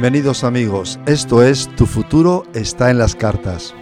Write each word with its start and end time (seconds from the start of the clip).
Bienvenidos 0.00 0.44
amigos, 0.44 0.98
esto 1.04 1.42
es 1.42 1.68
Tu 1.76 1.84
futuro 1.84 2.44
está 2.54 2.90
en 2.90 2.96
las 2.96 3.14
cartas. 3.14 3.74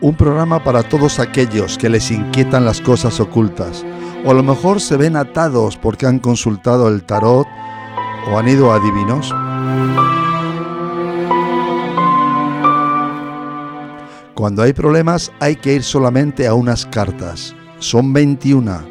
Un, 0.00 0.16
programa 0.16 0.64
para 0.64 0.82
todos 0.82 1.18
aquellos 1.18 1.76
que 1.76 1.90
les 1.90 2.10
inquietan 2.10 2.64
las 2.64 2.80
cosas 2.80 3.20
ocultas, 3.20 3.84
o 4.24 4.30
a 4.30 4.34
lo 4.34 4.42
mejor 4.42 4.80
se 4.80 4.96
ven 4.96 5.16
atados 5.16 5.76
porque 5.76 6.06
han 6.06 6.18
consultado 6.18 6.88
el 6.88 7.04
tarot 7.04 7.46
o 8.30 8.38
han 8.38 8.48
ido 8.48 8.72
a 8.72 8.80
divinos. 8.80 9.34
Cuando 14.42 14.62
hay 14.62 14.72
problemas 14.72 15.30
hay 15.38 15.54
que 15.54 15.72
ir 15.72 15.84
solamente 15.84 16.48
a 16.48 16.54
unas 16.54 16.84
cartas. 16.84 17.54
Son 17.78 18.12
21, 18.12 18.84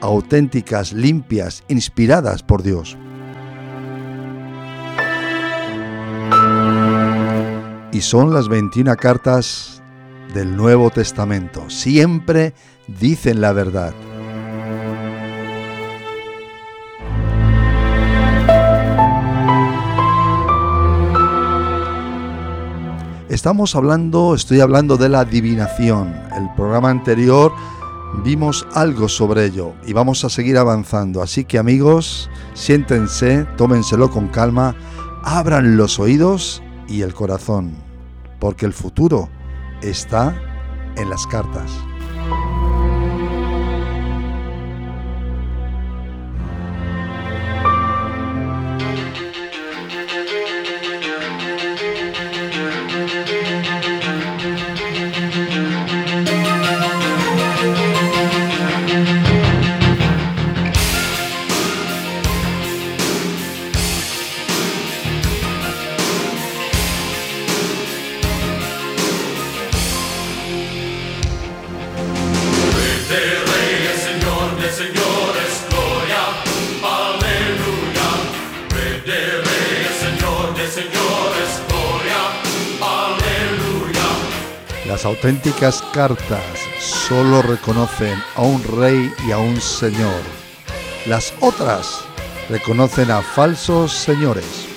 auténticas, 0.00 0.92
limpias, 0.92 1.62
inspiradas 1.68 2.42
por 2.42 2.64
Dios. 2.64 2.98
Y 7.92 8.00
son 8.00 8.34
las 8.34 8.48
21 8.48 8.96
cartas 8.96 9.84
del 10.34 10.56
Nuevo 10.56 10.90
Testamento. 10.90 11.70
Siempre 11.70 12.52
dicen 12.88 13.40
la 13.40 13.52
verdad. 13.52 13.94
Estamos 23.28 23.76
hablando, 23.76 24.34
estoy 24.34 24.60
hablando 24.60 24.96
de 24.96 25.10
la 25.10 25.20
adivinación. 25.20 26.14
El 26.34 26.48
programa 26.56 26.88
anterior 26.88 27.52
vimos 28.24 28.66
algo 28.72 29.06
sobre 29.06 29.44
ello 29.44 29.74
y 29.86 29.92
vamos 29.92 30.24
a 30.24 30.30
seguir 30.30 30.56
avanzando. 30.56 31.20
Así 31.20 31.44
que 31.44 31.58
amigos, 31.58 32.30
siéntense, 32.54 33.44
tómenselo 33.58 34.10
con 34.10 34.28
calma, 34.28 34.74
abran 35.24 35.76
los 35.76 35.98
oídos 35.98 36.62
y 36.88 37.02
el 37.02 37.12
corazón, 37.12 37.74
porque 38.40 38.64
el 38.64 38.72
futuro 38.72 39.28
está 39.82 40.34
en 40.96 41.10
las 41.10 41.26
cartas. 41.26 41.70
Auténticas 85.28 85.82
cartas 85.92 86.40
solo 86.78 87.42
reconocen 87.42 88.18
a 88.34 88.40
un 88.40 88.62
rey 88.80 89.12
y 89.26 89.30
a 89.30 89.36
un 89.36 89.60
señor. 89.60 90.22
Las 91.06 91.34
otras 91.40 92.00
reconocen 92.48 93.10
a 93.10 93.20
falsos 93.20 93.92
señores. 93.92 94.67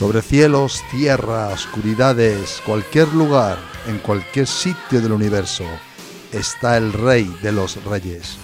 Sobre 0.00 0.22
cielos, 0.22 0.82
tierra, 0.90 1.48
oscuridades, 1.48 2.62
cualquier 2.64 3.08
lugar, 3.08 3.58
en 3.86 3.98
cualquier 3.98 4.46
sitio 4.46 5.02
del 5.02 5.12
universo, 5.12 5.64
está 6.32 6.78
el 6.78 6.94
Rey 6.94 7.30
de 7.42 7.52
los 7.52 7.84
Reyes. 7.84 8.38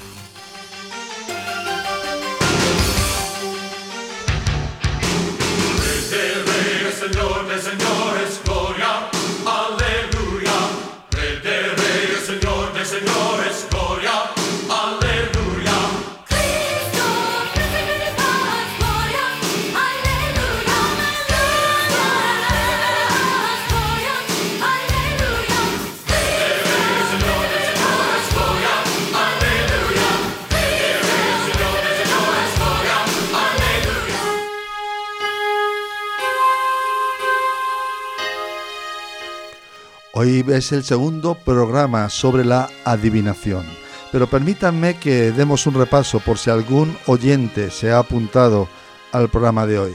Es 40.48 40.70
el 40.70 40.84
segundo 40.84 41.34
programa 41.34 42.08
sobre 42.08 42.44
la 42.44 42.68
adivinación, 42.84 43.66
pero 44.12 44.28
permítanme 44.28 44.94
que 44.94 45.32
demos 45.32 45.66
un 45.66 45.74
repaso 45.74 46.20
por 46.20 46.38
si 46.38 46.50
algún 46.50 46.96
oyente 47.06 47.70
se 47.70 47.90
ha 47.90 47.98
apuntado 47.98 48.68
al 49.10 49.28
programa 49.28 49.66
de 49.66 49.80
hoy. 49.80 49.94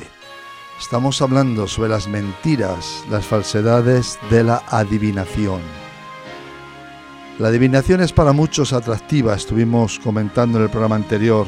Estamos 0.77 1.21
hablando 1.21 1.67
sobre 1.67 1.89
las 1.89 2.07
mentiras, 2.07 3.03
las 3.09 3.25
falsedades 3.25 4.19
de 4.29 4.43
la 4.43 4.61
adivinación. 4.67 5.61
La 7.39 7.47
adivinación 7.47 8.01
es 8.01 8.11
para 8.11 8.33
muchos 8.33 8.73
atractiva, 8.73 9.35
estuvimos 9.35 9.99
comentando 9.99 10.57
en 10.57 10.65
el 10.65 10.69
programa 10.69 10.97
anterior, 10.97 11.47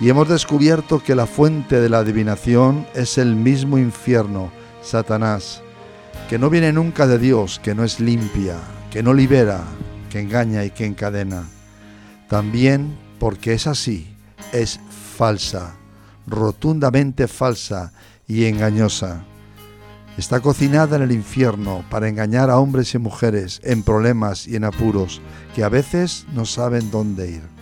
y 0.00 0.08
hemos 0.08 0.28
descubierto 0.28 1.00
que 1.00 1.14
la 1.14 1.26
fuente 1.26 1.80
de 1.80 1.88
la 1.88 1.98
adivinación 1.98 2.88
es 2.94 3.18
el 3.18 3.36
mismo 3.36 3.78
infierno, 3.78 4.50
Satanás 4.82 5.62
que 6.32 6.38
no 6.38 6.48
viene 6.48 6.72
nunca 6.72 7.06
de 7.06 7.18
Dios, 7.18 7.60
que 7.62 7.74
no 7.74 7.84
es 7.84 8.00
limpia, 8.00 8.56
que 8.90 9.02
no 9.02 9.12
libera, 9.12 9.60
que 10.08 10.18
engaña 10.18 10.64
y 10.64 10.70
que 10.70 10.86
encadena. 10.86 11.46
También 12.26 12.96
porque 13.18 13.52
es 13.52 13.66
así, 13.66 14.16
es 14.50 14.80
falsa, 15.18 15.74
rotundamente 16.26 17.28
falsa 17.28 17.92
y 18.26 18.46
engañosa. 18.46 19.26
Está 20.16 20.40
cocinada 20.40 20.96
en 20.96 21.02
el 21.02 21.12
infierno 21.12 21.84
para 21.90 22.08
engañar 22.08 22.48
a 22.48 22.56
hombres 22.56 22.94
y 22.94 22.98
mujeres 22.98 23.60
en 23.62 23.82
problemas 23.82 24.48
y 24.48 24.56
en 24.56 24.64
apuros 24.64 25.20
que 25.54 25.64
a 25.64 25.68
veces 25.68 26.24
no 26.32 26.46
saben 26.46 26.90
dónde 26.90 27.28
ir. 27.28 27.61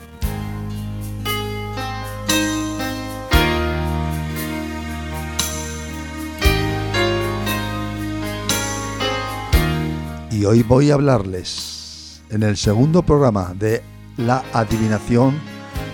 Y 10.40 10.46
hoy 10.46 10.62
voy 10.62 10.90
a 10.90 10.94
hablarles 10.94 12.22
en 12.30 12.42
el 12.42 12.56
segundo 12.56 13.02
programa 13.02 13.52
de 13.54 13.82
la 14.16 14.42
adivinación 14.54 15.38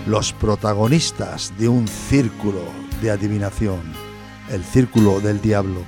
los 0.05 0.31
protagonistas 0.31 1.51
de 1.59 1.67
un 1.67 1.85
círculo 1.85 2.61
de 3.01 3.11
adivinación, 3.11 3.81
el 4.49 4.63
círculo 4.63 5.19
del 5.19 5.41
diablo. 5.41 5.81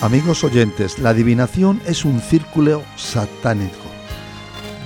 Amigos 0.00 0.44
oyentes, 0.44 1.00
la 1.00 1.10
adivinación 1.10 1.80
es 1.86 2.04
un 2.04 2.20
círculo 2.20 2.84
satánico, 2.94 3.74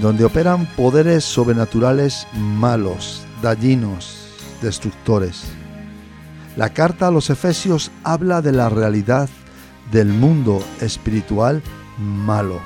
donde 0.00 0.24
operan 0.24 0.64
poderes 0.74 1.22
sobrenaturales 1.22 2.26
malos, 2.32 3.26
dañinos, 3.42 4.17
destructores. 4.60 5.44
La 6.56 6.70
carta 6.70 7.08
a 7.08 7.10
los 7.10 7.30
Efesios 7.30 7.90
habla 8.02 8.42
de 8.42 8.52
la 8.52 8.68
realidad 8.68 9.28
del 9.92 10.08
mundo 10.08 10.62
espiritual 10.80 11.62
malo, 11.98 12.60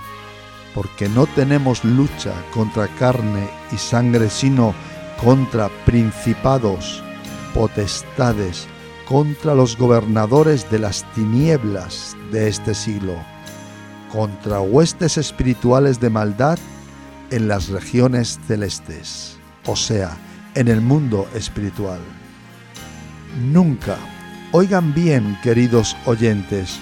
porque 0.75 1.09
no 1.09 1.27
tenemos 1.27 1.85
lucha 1.85 2.33
contra 2.53 2.89
carne 2.99 3.49
y 3.71 3.77
sangre, 3.77 4.31
sino 4.31 4.75
contra 5.23 5.69
principados, 5.85 7.03
potestades, 7.55 8.67
contra 9.07 9.55
los 9.55 9.77
gobernadores 9.77 10.71
de 10.71 10.79
las 10.79 11.05
tinieblas 11.13 12.17
de 12.31 12.49
este 12.49 12.75
siglo, 12.75 13.15
contra 14.11 14.61
huestes 14.61 15.19
espirituales 15.19 16.01
de 16.01 16.11
maldad 16.11 16.59
en 17.31 17.49
las 17.49 17.69
regiones 17.69 18.39
celestes, 18.47 19.37
o 19.67 19.77
sea, 19.77 20.17
en 20.55 20.69
el 20.69 20.81
mundo 20.81 21.29
espiritual. 21.35 22.01
Nunca, 23.41 23.97
oigan 24.53 24.95
bien 24.95 25.39
queridos 25.43 25.97
oyentes, 26.07 26.79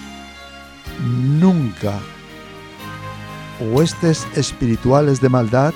nunca 1.39 1.99
huestes 3.61 4.27
espirituales 4.35 5.21
de 5.21 5.29
maldad 5.29 5.73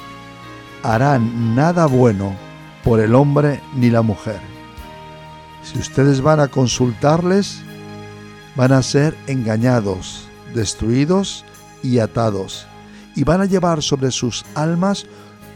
harán 0.83 1.56
nada 1.56 1.86
bueno 1.86 2.36
por 2.83 3.00
el 3.00 3.15
hombre 3.15 3.62
ni 3.75 3.89
la 3.89 4.01
mujer. 4.01 4.39
Si 5.63 5.80
ustedes 5.80 6.21
van 6.21 6.39
a 6.39 6.48
consultarles, 6.48 7.62
van 8.56 8.71
a 8.71 8.83
ser 8.83 9.15
engañados, 9.27 10.27
destruidos 10.53 11.44
y 11.81 12.00
atados, 12.00 12.68
y 13.15 13.24
van 13.24 13.41
a 13.41 13.45
llevar 13.45 13.81
sobre 13.81 14.12
sus 14.12 14.45
almas 14.56 15.06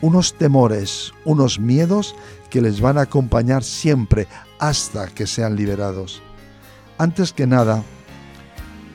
unos 0.01 0.34
temores, 0.34 1.13
unos 1.25 1.60
miedos 1.60 2.16
que 2.50 2.62
les 2.62 2.81
van 2.81 2.98
a 2.98 3.01
acompañar 3.01 3.63
siempre 3.63 4.28
hasta 4.60 5.07
que 5.07 5.28
sean 5.28 5.56
liberados. 5.56 6.22
Antes 6.98 7.31
que 7.34 7.48
nada, 7.48 7.84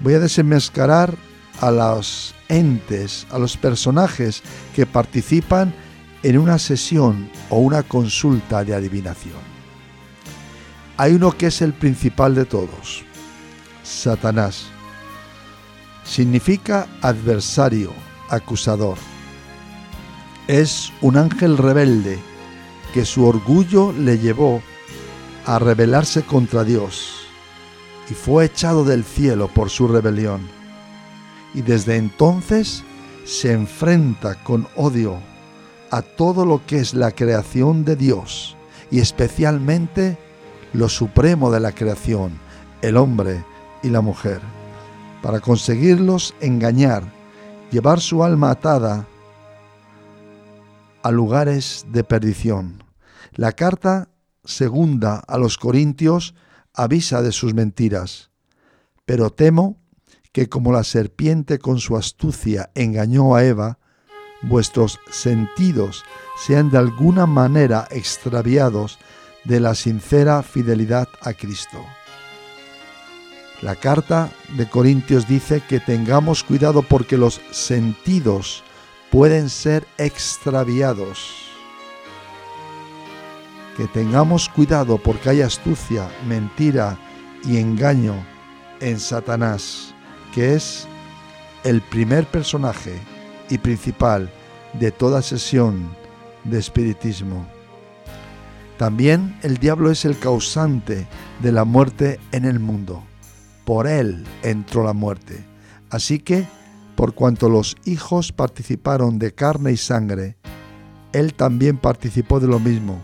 voy 0.01 0.15
a 0.15 0.21
desenmascarar 0.21 1.15
a 1.61 1.71
los 1.71 2.35
entes, 2.49 3.27
a 3.31 3.39
los 3.39 3.57
personajes 3.57 4.43
que 4.75 4.87
participan 4.87 5.75
en 6.23 6.39
una 6.39 6.59
sesión 6.59 7.31
o 7.51 7.59
una 7.59 7.83
consulta 7.83 8.65
de 8.65 8.75
adivinación. 8.75 9.55
Hay 10.97 11.15
uno 11.15 11.33
que 11.33 11.47
es 11.47 11.61
el 11.61 11.73
principal 11.73 12.35
de 12.35 12.45
todos, 12.45 13.05
Satanás. 13.83 14.67
Significa 16.05 16.87
adversario, 17.03 17.93
acusador. 18.29 18.97
Es 20.47 20.93
un 21.01 21.17
ángel 21.17 21.57
rebelde 21.57 22.19
que 22.93 23.07
su 23.07 23.25
orgullo 23.25 23.93
le 23.93 24.19
llevó 24.19 24.61
a 25.47 25.59
rebelarse 25.59 26.23
contra 26.23 26.65
Dios 26.65 27.27
y 28.11 28.15
fue 28.15 28.45
echado 28.45 28.85
del 28.85 29.05
cielo 29.05 29.49
por 29.49 29.71
su 29.71 29.89
rebelión. 29.89 30.43
Y 31.55 31.63
desde 31.63 31.97
entonces 31.97 32.85
se 33.25 33.53
enfrenta 33.53 34.35
con 34.45 34.69
odio 34.77 35.19
a 35.91 36.03
todo 36.03 36.45
lo 36.45 36.61
que 36.67 36.79
es 36.79 36.93
la 36.93 37.13
creación 37.13 37.87
de 37.87 37.97
Dios 37.97 38.55
y 38.91 39.01
especialmente 39.01 40.19
lo 40.75 40.91
supremo 40.91 41.51
de 41.51 41.61
la 41.61 41.73
creación, 41.73 42.39
el 42.83 42.99
hombre 42.99 43.43
y 43.83 43.89
la 43.89 44.03
mujer, 44.03 44.41
para 45.23 45.41
conseguirlos 45.41 46.35
engañar, 46.41 47.03
llevar 47.71 48.01
su 48.01 48.23
alma 48.23 48.51
atada 48.51 49.07
a 51.05 51.11
lugares 51.11 51.85
de 51.93 52.03
perdición. 52.03 52.83
La 53.35 53.53
carta 53.53 54.09
segunda 54.43 55.19
a 55.19 55.37
los 55.37 55.59
Corintios 55.59 56.35
avisa 56.73 57.21
de 57.21 57.31
sus 57.31 57.53
mentiras, 57.53 58.31
pero 59.05 59.29
temo 59.29 59.77
que 60.33 60.49
como 60.49 60.73
la 60.73 60.83
serpiente 60.83 61.59
con 61.59 61.79
su 61.79 61.99
astucia 61.99 62.71
engañó 62.75 63.37
a 63.37 63.45
Eva, 63.45 63.79
vuestros 64.41 64.99
sentidos 65.11 66.05
sean 66.39 66.71
de 66.71 66.79
alguna 66.79 67.27
manera 67.27 67.87
extraviados 67.91 68.99
de 69.45 69.61
la 69.61 69.75
sincera 69.75 70.43
fidelidad 70.43 71.09
a 71.21 71.35
Cristo. 71.35 71.85
La 73.61 73.77
carta 73.77 74.31
de 74.57 74.71
Corintios 74.71 75.29
dice 75.29 75.63
que 75.69 75.81
tengamos 75.81 76.45
cuidado 76.45 76.83
porque 76.83 77.19
los 77.19 77.43
sentidos 77.51 78.65
pueden 79.15 79.49
ser 79.49 79.87
extraviados. 79.97 81.47
Que 83.77 83.87
tengamos 83.87 84.49
cuidado 84.49 84.99
porque 84.99 85.31
hay 85.31 85.41
astucia, 85.41 86.11
mentira 86.27 86.99
y 87.45 87.59
engaño 87.59 88.17
en 88.81 88.99
Satanás, 88.99 89.95
que 90.35 90.55
es 90.55 90.89
el 91.63 91.81
primer 91.81 92.27
personaje 92.27 92.99
y 93.49 93.59
principal 93.59 94.33
de 94.81 94.91
toda 94.91 95.23
sesión 95.23 95.95
de 96.43 96.59
espiritismo. 96.59 97.47
También 98.79 99.39
el 99.43 99.59
diablo 99.59 99.93
es 99.93 100.05
el 100.05 100.19
causante 100.19 101.07
de 101.41 101.53
la 101.53 101.65
muerte 101.65 102.19
en 102.33 102.45
el 102.45 102.59
mundo. 102.59 103.05
Por 103.65 103.87
él 103.87 104.27
entró 104.43 104.83
la 104.83 104.93
muerte. 104.93 105.45
Así 105.89 106.19
que, 106.19 106.49
por 106.97 107.15
cuanto 107.15 107.49
los 107.49 107.77
hijos 107.85 108.33
participaron 108.33 109.19
de 109.19 109.33
carne 109.35 109.73
y 109.73 109.77
sangre, 109.77 110.37
él 111.13 111.35
también 111.35 111.79
participó 111.79 112.41
de 112.41 112.49
lo 112.49 112.59
mismo, 112.59 113.01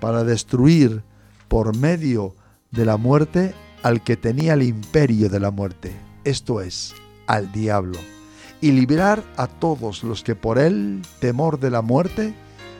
para 0.00 0.24
destruir 0.24 1.02
por 1.48 1.76
medio 1.76 2.34
de 2.70 2.84
la 2.84 2.96
muerte 2.96 3.54
al 3.82 4.02
que 4.02 4.16
tenía 4.16 4.54
el 4.54 4.62
imperio 4.62 5.28
de 5.28 5.40
la 5.40 5.50
muerte, 5.50 5.94
esto 6.24 6.60
es, 6.60 6.94
al 7.26 7.52
diablo 7.52 7.98
y 8.64 8.72
liberar 8.72 9.22
a 9.36 9.46
todos 9.46 10.04
los 10.04 10.22
que 10.22 10.34
por 10.34 10.58
el 10.58 11.02
temor 11.20 11.60
de 11.60 11.70
la 11.70 11.82
muerte 11.82 12.32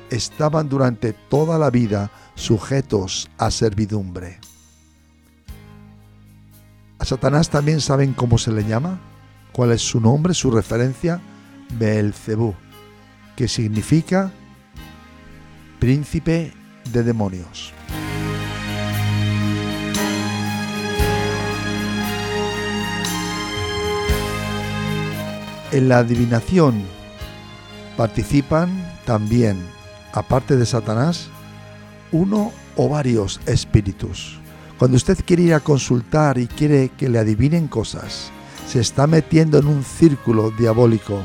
estaban 0.09 0.71
durante 0.71 1.13
toda 1.13 1.59
la 1.59 1.69
vida 1.69 2.11
sujetos 2.37 3.31
a 3.37 3.51
servidumbre. 3.51 4.39
A 6.99 7.05
Satanás 7.05 7.51
también 7.51 7.83
saben 7.83 8.15
cómo 8.15 8.39
se 8.39 8.51
le 8.51 8.65
llama, 8.65 8.99
cuál 9.55 9.71
es 9.71 9.83
su 9.83 10.01
nombre, 10.01 10.35
su 10.35 10.51
referencia, 10.51 11.21
Beelzebú, 11.79 12.55
que 13.37 13.47
significa 13.47 14.33
príncipe 15.79 16.53
de 16.93 17.03
demonios. 17.05 17.73
En 25.71 25.89
la 25.89 25.99
adivinación 25.99 26.83
participan 27.97 28.71
también, 29.05 29.57
aparte 30.13 30.57
de 30.57 30.67
Satanás, 30.67 31.29
uno 32.11 32.53
o 32.75 32.89
varios 32.89 33.41
espíritus. 33.47 34.41
Cuando 34.79 34.97
usted 34.97 35.19
quiere 35.25 35.45
ir 35.45 35.55
a 35.55 35.61
consultar 35.61 36.39
y 36.39 36.49
quiere 36.49 36.89
que 36.91 37.09
le 37.09 37.21
adivinen 37.21 37.69
cosas, 37.69 38.33
se 38.67 38.81
está 38.81 39.07
metiendo 39.07 39.59
en 39.59 39.67
un 39.67 39.85
círculo 39.85 40.51
diabólico 40.51 41.23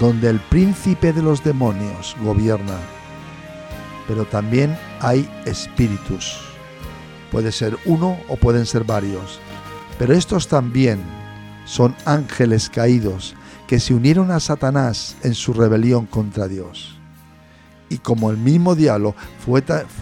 donde 0.00 0.28
el 0.28 0.40
príncipe 0.40 1.12
de 1.12 1.22
los 1.22 1.42
demonios 1.44 2.16
gobierna. 2.22 2.78
Pero 4.08 4.24
también 4.24 4.76
hay 5.00 5.28
espíritus. 5.46 6.40
Puede 7.30 7.52
ser 7.52 7.76
uno 7.84 8.18
o 8.28 8.36
pueden 8.36 8.66
ser 8.66 8.84
varios. 8.84 9.40
Pero 9.98 10.14
estos 10.14 10.48
también 10.48 11.02
son 11.64 11.94
ángeles 12.04 12.68
caídos 12.68 13.34
que 13.66 13.80
se 13.80 13.94
unieron 13.94 14.30
a 14.30 14.40
Satanás 14.40 15.16
en 15.22 15.34
su 15.34 15.52
rebelión 15.52 16.06
contra 16.06 16.48
Dios. 16.48 16.98
Y 17.88 17.98
como 17.98 18.30
el 18.30 18.36
mismo 18.36 18.74
diablo 18.74 19.14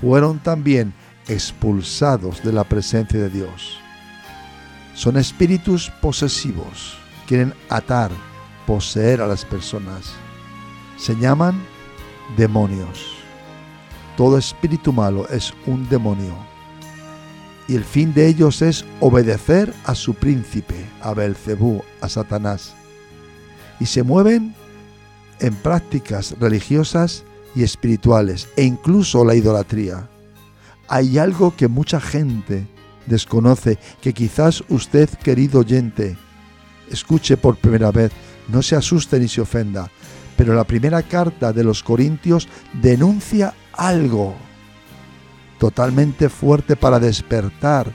fueron 0.01 0.39
también 0.41 0.95
expulsados 1.29 2.43
de 2.43 2.53
la 2.53 2.65
presencia 2.65 3.21
de 3.21 3.31
Dios. 3.31 3.82
Son 4.95 5.17
espíritus 5.17 5.91
posesivos, 6.01 6.97
quieren 7.27 7.55
atar, 7.69 8.11
poseer 8.67 9.21
a 9.21 9.27
las 9.27 9.45
personas. 9.45 10.13
Se 10.97 11.17
llaman 11.17 11.61
demonios. 12.37 13.17
Todo 14.17 14.39
espíritu 14.39 14.93
malo 14.93 15.29
es 15.29 15.53
un 15.67 15.89
demonio. 15.89 16.37
Y 17.69 17.77
el 17.77 17.85
fin 17.85 18.13
de 18.13 18.29
ellos 18.29 18.61
es 18.61 18.85
obedecer 19.01 19.73
a 19.85 19.95
su 19.95 20.15
príncipe, 20.15 20.77
a 21.01 21.15
Belcebú, 21.15 21.83
a 22.01 22.09
Satanás 22.09 22.75
y 23.83 23.87
se 23.87 24.05
mueven 24.05 24.55
en 25.41 25.55
prácticas 25.57 26.37
religiosas 26.39 27.25
y 27.57 27.65
espirituales 27.65 28.49
e 28.55 28.63
incluso 28.63 29.25
la 29.25 29.35
idolatría. 29.35 30.09
Hay 30.87 31.19
algo 31.19 31.57
que 31.57 31.67
mucha 31.67 32.01
gente 32.01 32.69
desconoce, 33.07 33.79
que 34.01 34.13
quizás 34.13 34.63
usted, 34.69 35.09
querido 35.09 35.61
oyente, 35.61 36.17
escuche 36.91 37.37
por 37.37 37.57
primera 37.57 37.91
vez, 37.91 38.13
no 38.49 38.63
se 38.63 38.77
asuste 38.77 39.19
ni 39.19 39.29
se 39.29 39.41
ofenda, 39.41 39.91
pero 40.37 40.55
la 40.55 40.65
primera 40.65 41.03
carta 41.03 41.53
de 41.53 41.65
los 41.65 41.83
Corintios 41.83 42.49
denuncia 42.75 43.55
algo 43.73 44.35
totalmente 45.59 46.29
fuerte 46.29 46.75
para 46.77 46.99
despertar 46.99 47.93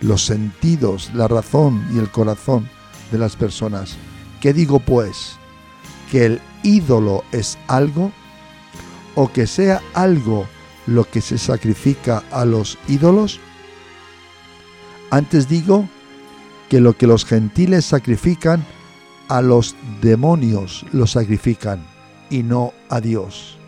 los 0.00 0.26
sentidos, 0.26 1.10
la 1.14 1.28
razón 1.28 1.86
y 1.94 1.98
el 1.98 2.10
corazón 2.10 2.68
de 3.10 3.18
las 3.18 3.36
personas. 3.36 3.96
¿Qué 4.40 4.52
digo 4.52 4.80
pues? 4.80 5.36
¿Que 6.10 6.26
el 6.26 6.40
ídolo 6.62 7.24
es 7.32 7.56
algo? 7.68 8.12
¿O 9.14 9.32
que 9.32 9.46
sea 9.46 9.80
algo 9.94 10.46
lo 10.86 11.04
que 11.04 11.20
se 11.20 11.38
sacrifica 11.38 12.24
a 12.30 12.44
los 12.44 12.78
ídolos? 12.88 13.40
Antes 15.12 15.46
digo 15.46 15.86
que 16.70 16.80
lo 16.80 16.94
que 16.94 17.06
los 17.06 17.26
gentiles 17.26 17.84
sacrifican, 17.84 18.64
a 19.28 19.42
los 19.42 19.76
demonios 20.00 20.86
lo 20.90 21.06
sacrifican 21.06 21.84
y 22.30 22.42
no 22.42 22.72
a 22.88 22.98
Dios. 23.02 23.58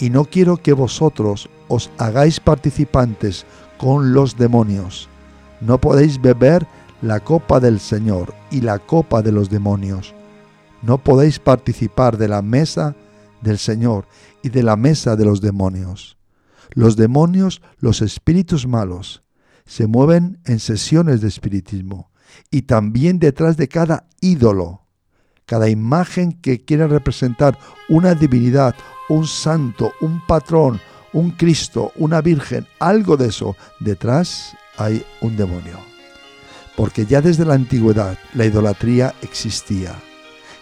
Y 0.00 0.10
no 0.10 0.24
quiero 0.24 0.56
que 0.56 0.72
vosotros 0.72 1.48
os 1.68 1.90
hagáis 1.98 2.40
participantes 2.40 3.46
con 3.78 4.12
los 4.12 4.36
demonios. 4.36 5.08
No 5.60 5.78
podéis 5.78 6.20
beber 6.20 6.66
la 7.02 7.20
copa 7.20 7.60
del 7.60 7.78
Señor 7.78 8.34
y 8.50 8.60
la 8.60 8.80
copa 8.80 9.22
de 9.22 9.30
los 9.30 9.48
demonios. 9.48 10.12
No 10.82 10.98
podéis 10.98 11.38
participar 11.38 12.18
de 12.18 12.26
la 12.26 12.42
mesa 12.42 12.96
del 13.42 13.58
Señor 13.58 14.06
y 14.42 14.48
de 14.48 14.64
la 14.64 14.74
mesa 14.74 15.14
de 15.14 15.24
los 15.24 15.40
demonios. 15.40 16.16
Los 16.70 16.96
demonios, 16.96 17.62
los 17.78 18.02
espíritus 18.02 18.66
malos, 18.66 19.22
se 19.70 19.86
mueven 19.86 20.40
en 20.46 20.58
sesiones 20.58 21.20
de 21.20 21.28
espiritismo 21.28 22.10
y 22.50 22.62
también 22.62 23.20
detrás 23.20 23.56
de 23.56 23.68
cada 23.68 24.08
ídolo, 24.20 24.82
cada 25.46 25.68
imagen 25.68 26.32
que 26.32 26.64
quiere 26.64 26.88
representar 26.88 27.56
una 27.88 28.16
divinidad, 28.16 28.74
un 29.08 29.28
santo, 29.28 29.92
un 30.00 30.26
patrón, 30.26 30.80
un 31.12 31.30
Cristo, 31.30 31.92
una 31.94 32.20
Virgen, 32.20 32.66
algo 32.80 33.16
de 33.16 33.28
eso, 33.28 33.56
detrás 33.78 34.56
hay 34.76 35.04
un 35.20 35.36
demonio. 35.36 35.78
Porque 36.76 37.06
ya 37.06 37.20
desde 37.20 37.44
la 37.44 37.54
antigüedad 37.54 38.18
la 38.34 38.46
idolatría 38.46 39.14
existía. 39.22 39.94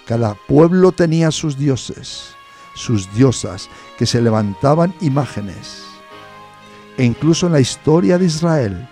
Cada 0.05 0.35
pueblo 0.35 0.93
tenía 0.93 1.31
sus 1.31 1.57
dioses, 1.57 2.35
sus 2.75 3.11
diosas, 3.15 3.71
que 3.97 4.05
se 4.05 4.21
levantaban 4.21 4.93
imágenes. 5.01 5.85
E 6.99 7.05
incluso 7.05 7.47
en 7.47 7.55
la 7.55 7.61
historia 7.61 8.19
de 8.19 8.27
Israel 8.27 8.87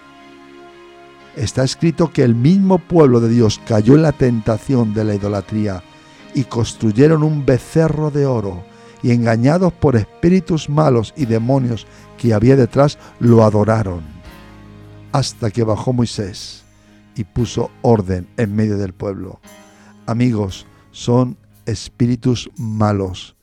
está 1.36 1.62
escrito 1.62 2.10
que 2.10 2.22
el 2.22 2.34
mismo 2.34 2.78
pueblo 2.78 3.20
de 3.20 3.28
Dios 3.28 3.60
cayó 3.66 3.94
en 3.94 4.02
la 4.02 4.12
tentación 4.12 4.94
de 4.94 5.04
la 5.04 5.14
idolatría 5.14 5.82
y 6.34 6.44
construyeron 6.44 7.22
un 7.22 7.46
becerro 7.46 8.10
de 8.10 8.26
oro 8.26 8.64
y 9.02 9.12
engañados 9.12 9.72
por 9.72 9.96
espíritus 9.96 10.68
malos 10.68 11.12
y 11.16 11.26
demonios 11.26 11.86
que 12.18 12.34
había 12.34 12.56
detrás, 12.56 12.98
lo 13.20 13.44
adoraron. 13.44 14.02
Hasta 15.12 15.50
que 15.50 15.62
bajó 15.62 15.92
Moisés 15.92 16.64
y 17.14 17.24
puso 17.24 17.70
orden 17.82 18.26
en 18.36 18.54
medio 18.56 18.78
del 18.78 18.92
pueblo. 18.92 19.40
Amigos, 20.06 20.66
son 20.90 21.36
espíritus 21.66 22.50
malos 22.56 23.36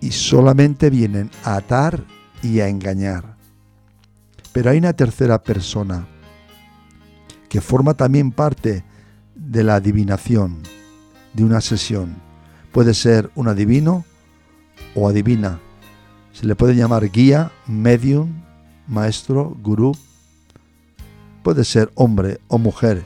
y 0.00 0.12
solamente 0.12 0.90
vienen 0.90 1.30
a 1.44 1.56
atar 1.56 2.04
y 2.42 2.60
a 2.60 2.68
engañar. 2.68 3.36
Pero 4.52 4.70
hay 4.70 4.78
una 4.78 4.92
tercera 4.92 5.42
persona 5.42 6.06
que 7.54 7.60
forma 7.60 7.94
también 7.94 8.32
parte 8.32 8.82
de 9.36 9.62
la 9.62 9.76
adivinación, 9.76 10.58
de 11.34 11.44
una 11.44 11.60
sesión. 11.60 12.16
Puede 12.72 12.94
ser 12.94 13.30
un 13.36 13.46
adivino 13.46 14.04
o 14.96 15.08
adivina. 15.08 15.60
Se 16.32 16.46
le 16.46 16.56
puede 16.56 16.74
llamar 16.74 17.08
guía, 17.12 17.52
medium, 17.68 18.42
maestro, 18.88 19.56
gurú. 19.62 19.96
Puede 21.44 21.62
ser 21.62 21.92
hombre 21.94 22.40
o 22.48 22.58
mujer, 22.58 23.04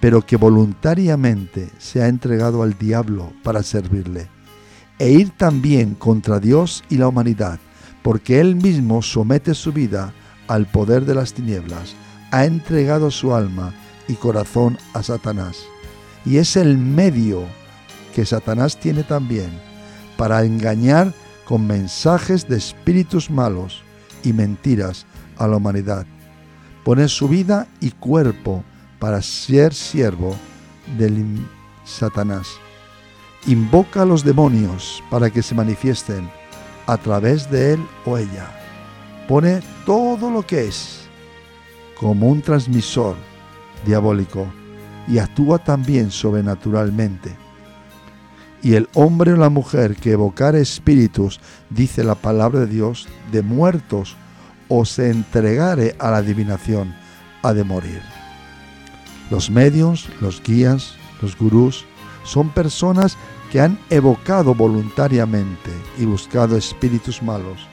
pero 0.00 0.26
que 0.26 0.36
voluntariamente 0.36 1.70
se 1.78 2.02
ha 2.02 2.08
entregado 2.08 2.64
al 2.64 2.76
diablo 2.76 3.32
para 3.44 3.62
servirle 3.62 4.26
e 4.98 5.10
ir 5.12 5.30
también 5.30 5.94
contra 5.94 6.40
Dios 6.40 6.82
y 6.90 6.96
la 6.96 7.06
humanidad, 7.06 7.60
porque 8.02 8.40
Él 8.40 8.56
mismo 8.56 9.02
somete 9.02 9.54
su 9.54 9.72
vida 9.72 10.12
al 10.48 10.66
poder 10.66 11.04
de 11.04 11.14
las 11.14 11.32
tinieblas, 11.32 11.94
ha 12.30 12.44
entregado 12.44 13.10
su 13.10 13.34
alma 13.34 13.72
y 14.08 14.14
corazón 14.14 14.78
a 14.94 15.02
Satanás. 15.02 15.64
Y 16.24 16.38
es 16.38 16.56
el 16.56 16.78
medio 16.78 17.44
que 18.14 18.26
Satanás 18.26 18.78
tiene 18.78 19.02
también 19.02 19.50
para 20.16 20.44
engañar 20.44 21.12
con 21.44 21.66
mensajes 21.66 22.48
de 22.48 22.56
espíritus 22.56 23.30
malos 23.30 23.82
y 24.22 24.32
mentiras 24.32 25.06
a 25.36 25.46
la 25.46 25.56
humanidad. 25.56 26.06
Pone 26.84 27.08
su 27.08 27.28
vida 27.28 27.66
y 27.80 27.90
cuerpo 27.92 28.64
para 28.98 29.22
ser 29.22 29.72
siervo 29.74 30.36
del 30.96 31.46
Satanás 31.84 32.48
invoca 33.46 34.02
a 34.02 34.04
los 34.04 34.24
demonios 34.24 35.02
para 35.10 35.30
que 35.30 35.42
se 35.42 35.54
manifiesten 35.54 36.30
a 36.86 36.96
través 36.96 37.50
de 37.50 37.74
él 37.74 37.86
o 38.04 38.18
ella. 38.18 38.50
Pone 39.26 39.60
todo 39.84 40.30
lo 40.30 40.46
que 40.46 40.68
es 40.68 41.07
como 41.98 42.28
un 42.28 42.42
transmisor 42.42 43.16
diabólico 43.84 44.46
y 45.06 45.18
actúa 45.18 45.58
también 45.58 46.10
sobrenaturalmente. 46.10 47.36
Y 48.62 48.74
el 48.74 48.88
hombre 48.94 49.32
o 49.32 49.36
la 49.36 49.50
mujer 49.50 49.96
que 49.96 50.12
evocar 50.12 50.56
espíritus, 50.56 51.40
dice 51.70 52.02
la 52.04 52.14
palabra 52.14 52.60
de 52.60 52.66
Dios, 52.66 53.08
de 53.32 53.42
muertos 53.42 54.16
o 54.68 54.84
se 54.84 55.10
entregare 55.10 55.96
a 55.98 56.10
la 56.10 56.18
adivinación, 56.18 56.94
ha 57.42 57.52
de 57.52 57.64
morir. 57.64 58.02
Los 59.30 59.50
medios, 59.50 60.08
los 60.20 60.42
guías, 60.42 60.94
los 61.22 61.36
gurús, 61.38 61.84
son 62.24 62.50
personas 62.50 63.16
que 63.50 63.60
han 63.60 63.78
evocado 63.90 64.54
voluntariamente 64.54 65.70
y 65.98 66.04
buscado 66.04 66.56
espíritus 66.56 67.22
malos 67.22 67.66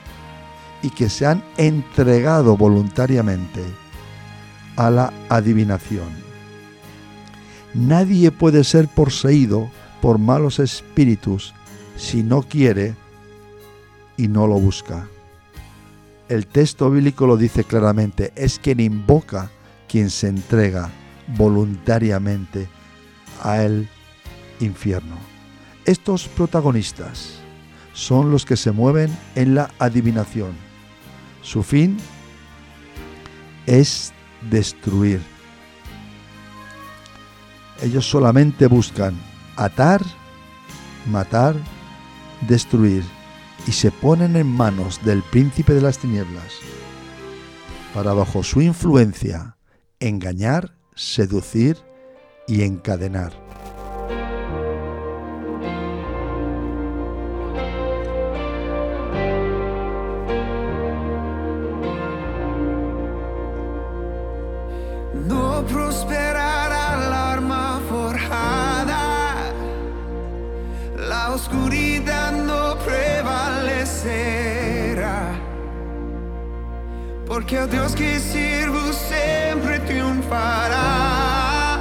y 0.82 0.90
que 0.90 1.10
se 1.10 1.26
han 1.26 1.42
entregado 1.56 2.56
voluntariamente 2.56 3.64
a 4.76 4.90
la 4.90 5.12
adivinación. 5.28 6.08
Nadie 7.74 8.30
puede 8.30 8.64
ser 8.64 8.88
poseído 8.88 9.70
por 10.00 10.18
malos 10.18 10.58
espíritus 10.58 11.54
si 11.96 12.22
no 12.22 12.42
quiere 12.42 12.94
y 14.16 14.28
no 14.28 14.46
lo 14.46 14.58
busca. 14.58 15.08
El 16.28 16.46
texto 16.46 16.90
bíblico 16.90 17.26
lo 17.26 17.36
dice 17.36 17.64
claramente, 17.64 18.32
es 18.34 18.58
quien 18.58 18.80
invoca 18.80 19.50
quien 19.88 20.10
se 20.10 20.28
entrega 20.28 20.90
voluntariamente 21.36 22.68
a 23.42 23.62
el 23.62 23.88
infierno. 24.60 25.16
Estos 25.84 26.28
protagonistas 26.28 27.38
son 27.92 28.30
los 28.30 28.44
que 28.44 28.56
se 28.56 28.72
mueven 28.72 29.16
en 29.34 29.54
la 29.54 29.70
adivinación. 29.78 30.52
Su 31.42 31.62
fin 31.62 31.96
es 33.66 34.12
destruir. 34.50 35.20
Ellos 37.82 38.08
solamente 38.08 38.66
buscan 38.66 39.14
atar, 39.56 40.02
matar, 41.10 41.54
destruir 42.48 43.02
y 43.66 43.72
se 43.72 43.90
ponen 43.90 44.36
en 44.36 44.46
manos 44.46 45.04
del 45.04 45.22
príncipe 45.22 45.74
de 45.74 45.82
las 45.82 45.98
tinieblas 45.98 46.52
para 47.94 48.12
bajo 48.12 48.42
su 48.42 48.60
influencia 48.60 49.56
engañar, 50.00 50.76
seducir 50.94 51.78
y 52.46 52.62
encadenar. 52.62 53.32
Dios 77.70 77.94
que 77.96 78.20
sirvo 78.20 78.92
siempre 78.92 79.80
triunfará. 79.80 81.80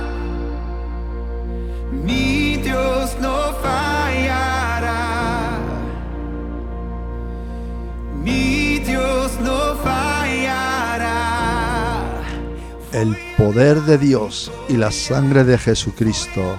Mi 1.91 2.57
Dios 2.57 3.15
no 3.21 3.53
fallará. 3.61 5.59
Mi 8.23 8.79
Dios 8.79 9.39
no 9.41 9.75
fallará. 9.83 11.11
El 12.91 13.15
poder 13.37 13.81
de 13.81 13.99
Dios 13.99 14.51
y 14.67 14.77
la 14.77 14.91
sangre 14.91 15.43
de 15.43 15.57
Jesucristo 15.57 16.57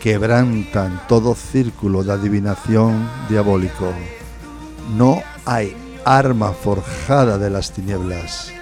quebrantan 0.00 1.00
todo 1.06 1.36
círculo 1.36 2.02
de 2.02 2.12
adivinación 2.12 3.08
diabólico. 3.28 3.92
No 4.96 5.22
hay 5.44 5.76
arma 6.04 6.52
forjada 6.52 7.38
de 7.38 7.50
las 7.50 7.72
tinieblas 7.72 8.52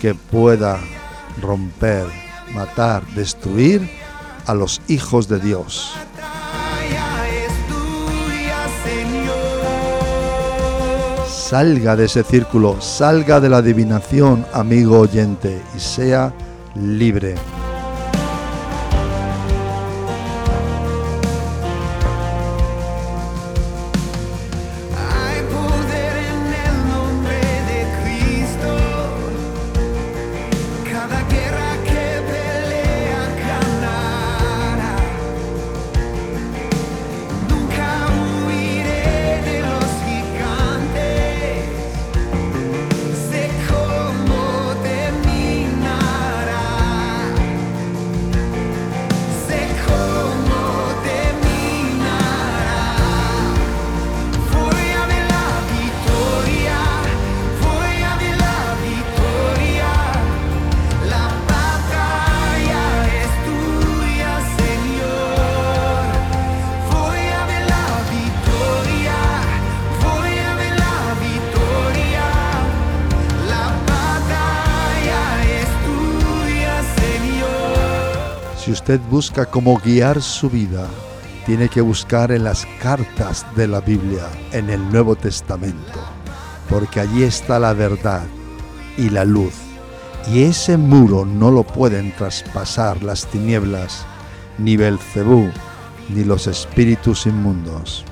que 0.00 0.14
pueda 0.14 0.78
romper, 1.40 2.06
matar, 2.54 3.06
destruir 3.14 3.88
a 4.46 4.54
los 4.54 4.80
hijos 4.88 5.28
de 5.28 5.38
Dios. 5.40 5.94
salga 11.52 11.96
de 11.96 12.06
ese 12.06 12.22
círculo, 12.22 12.80
salga 12.80 13.38
de 13.38 13.50
la 13.50 13.58
adivinación, 13.58 14.46
amigo 14.54 15.00
oyente, 15.00 15.60
y 15.76 15.80
sea 15.80 16.32
libre. 16.74 17.34
Usted 78.92 79.08
busca 79.08 79.46
cómo 79.46 79.80
guiar 79.82 80.20
su 80.20 80.50
vida, 80.50 80.86
tiene 81.46 81.70
que 81.70 81.80
buscar 81.80 82.30
en 82.30 82.44
las 82.44 82.66
cartas 82.78 83.46
de 83.56 83.66
la 83.66 83.80
Biblia, 83.80 84.24
en 84.52 84.68
el 84.68 84.86
Nuevo 84.92 85.16
Testamento, 85.16 85.98
porque 86.68 87.00
allí 87.00 87.22
está 87.22 87.58
la 87.58 87.72
verdad 87.72 88.22
y 88.98 89.08
la 89.08 89.24
luz. 89.24 89.54
Y 90.30 90.42
ese 90.42 90.76
muro 90.76 91.24
no 91.24 91.50
lo 91.50 91.62
pueden 91.62 92.14
traspasar 92.16 93.02
las 93.02 93.26
tinieblas, 93.28 94.04
ni 94.58 94.76
Belcebú, 94.76 95.50
ni 96.10 96.24
los 96.24 96.46
espíritus 96.46 97.24
inmundos. 97.24 98.04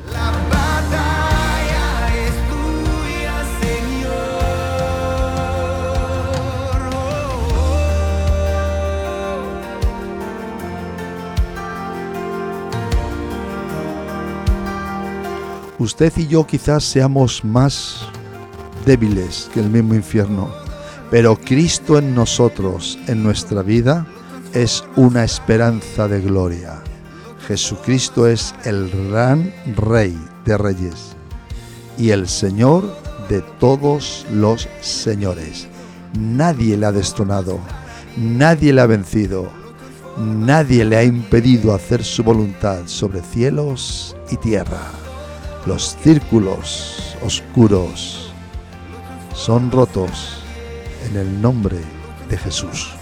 Usted 15.81 16.13
y 16.19 16.27
yo 16.27 16.47
quizás 16.47 16.85
seamos 16.85 17.43
más 17.43 18.03
débiles 18.85 19.49
que 19.55 19.61
el 19.61 19.71
mismo 19.71 19.95
infierno, 19.95 20.51
pero 21.11 21.41
Cristo 21.41 21.97
en 21.97 22.15
nosotros, 22.15 22.99
en 23.07 23.23
nuestra 23.23 23.63
vida, 23.63 24.07
es 24.53 24.85
una 24.97 25.25
esperanza 25.25 26.07
de 26.07 26.21
gloria. 26.21 26.83
Jesucristo 27.49 28.27
es 28.27 28.55
el 28.65 28.91
gran 29.09 29.55
Rey 29.75 30.15
de 30.45 30.59
Reyes 30.59 31.17
y 31.97 32.11
el 32.11 32.29
Señor 32.29 32.85
de 33.31 33.41
todos 33.59 34.27
los 34.31 34.69
señores. 34.83 35.67
Nadie 36.13 36.77
le 36.77 36.85
ha 36.85 36.93
destronado, 36.93 37.59
nadie 38.19 38.75
le 38.75 38.83
ha 38.83 38.87
vencido, 38.87 39.49
nadie 40.19 40.85
le 40.85 40.99
ha 40.99 41.05
impedido 41.05 41.73
hacer 41.73 42.05
su 42.05 42.23
voluntad 42.23 42.83
sobre 42.85 43.23
cielos 43.23 44.15
y 44.31 44.37
tierra. 44.37 45.00
Los 45.67 45.97
círculos 46.03 47.17
oscuros 47.23 48.33
son 49.35 49.71
rotos 49.71 50.43
en 51.09 51.19
el 51.19 51.43
nombre 51.43 51.77
de 52.29 52.39
Jesús. 52.39 53.00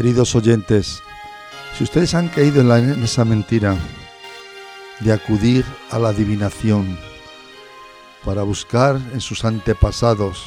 Queridos 0.00 0.34
oyentes, 0.34 1.02
si 1.76 1.84
ustedes 1.84 2.14
han 2.14 2.28
caído 2.28 2.62
en, 2.62 3.04
esa 3.04 3.22
mentira 3.26 3.76
de 5.00 5.12
acudir 5.12 5.62
a 5.90 5.98
la 5.98 6.08
adivinación 6.08 6.98
para 8.24 8.42
buscar 8.42 8.98
en 9.12 9.20
sus 9.20 9.44
antepasados 9.44 10.46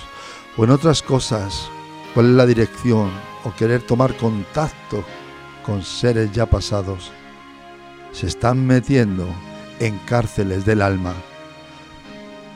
o 0.58 0.64
en 0.64 0.72
otras 0.72 1.04
cosas 1.04 1.70
cuál 2.16 2.32
es 2.32 2.36
la 2.36 2.48
dirección 2.48 3.12
o 3.44 3.54
querer 3.54 3.84
tomar 3.84 4.18
contacto 4.18 5.06
con 5.64 5.84
seres 5.84 6.32
ya 6.32 6.48
pasados, 6.48 7.12
se 8.12 8.26
están 8.26 8.66
metiendo 8.66 9.28
en 9.80 10.00
cárceles 10.08 10.66
del 10.66 10.82
alma. 10.82 11.14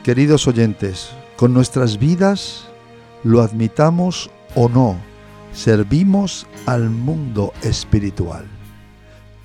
Queridos 0.02 0.48
oyentes, 0.48 1.10
con 1.36 1.54
nuestras 1.54 1.96
vidas, 1.96 2.66
lo 3.22 3.40
admitamos 3.40 4.30
o 4.56 4.68
no, 4.68 4.98
servimos 5.52 6.46
al 6.66 6.90
mundo 6.90 7.52
espiritual. 7.62 8.46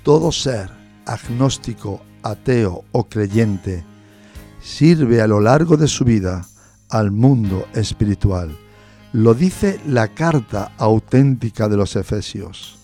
Todo 0.02 0.32
ser 0.32 0.70
agnóstico, 1.06 2.02
ateo 2.22 2.84
o 2.92 3.04
creyente 3.04 3.84
sirve 4.62 5.20
a 5.20 5.26
lo 5.26 5.40
largo 5.40 5.76
de 5.76 5.88
su 5.88 6.04
vida 6.04 6.46
al 6.90 7.10
mundo 7.10 7.66
espiritual. 7.74 8.56
Lo 9.12 9.34
dice 9.34 9.80
la 9.86 10.08
carta 10.08 10.72
auténtica 10.78 11.68
de 11.68 11.76
los 11.76 11.96
Efesios. 11.96 12.78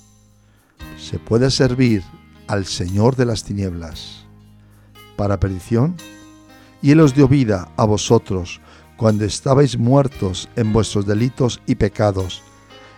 Se 0.99 1.19
puede 1.19 1.51
servir 1.51 2.03
al 2.47 2.67
Señor 2.67 3.17
de 3.17 3.27
las 3.27 3.45
tinieblas 3.45 4.25
para 5.17 5.41
perdición 5.41 5.97
y 6.83 6.93
Él 6.93 7.01
os 7.01 7.15
dio 7.15 7.29
vida 7.29 7.69
a 7.77 7.85
vosotros 7.85 8.61
cuando 8.97 9.25
estabais 9.25 9.79
muertos 9.79 10.49
en 10.57 10.73
vuestros 10.73 11.07
delitos 11.07 11.61
y 11.67 11.75
pecados, 11.77 12.43